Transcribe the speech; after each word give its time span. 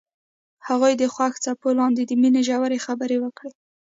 هغوی 0.67 0.93
د 0.97 1.03
خوښ 1.13 1.33
څپو 1.43 1.69
لاندې 1.79 2.03
د 2.05 2.11
مینې 2.21 2.41
ژورې 2.49 2.83
خبرې 2.85 3.17
وکړې. 3.21 3.51